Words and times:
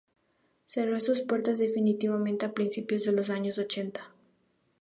Cerró 0.65 0.99
sus 0.99 1.21
puertas 1.21 1.59
definitivamente 1.59 2.47
a 2.47 2.53
principios 2.53 3.03
de 3.05 3.11
los 3.11 3.29
años 3.29 3.59
ochenta. 3.59 4.09